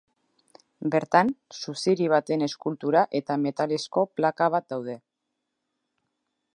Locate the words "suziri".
1.57-2.07